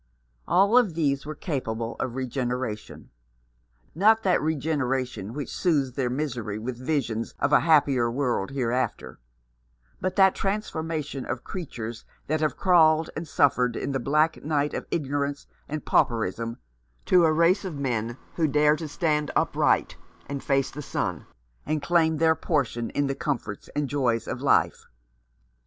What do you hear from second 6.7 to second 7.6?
visions of a